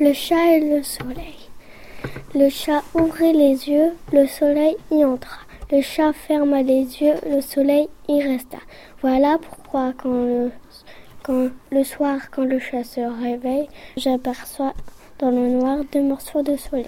Le 0.00 0.12
chat 0.12 0.52
et 0.52 0.60
le 0.60 0.84
soleil. 0.84 1.50
Le 2.32 2.48
chat 2.50 2.84
ouvrit 2.94 3.32
les 3.32 3.68
yeux, 3.68 3.96
le 4.12 4.28
soleil 4.28 4.76
y 4.92 5.04
entra. 5.04 5.38
Le 5.72 5.80
chat 5.80 6.12
ferma 6.12 6.62
les 6.62 6.84
yeux, 7.02 7.16
le 7.28 7.40
soleil 7.40 7.88
y 8.08 8.22
resta. 8.22 8.58
Voilà 9.02 9.38
pourquoi 9.38 9.92
quand 9.96 10.50
le, 11.72 11.84
soir, 11.84 12.30
quand 12.30 12.44
le 12.44 12.60
chat 12.60 12.84
se 12.84 13.00
réveille, 13.00 13.68
j'aperçois 13.96 14.72
dans 15.18 15.32
le 15.32 15.48
noir 15.48 15.78
deux 15.92 16.02
morceaux 16.02 16.42
de 16.42 16.56
soleil. 16.56 16.86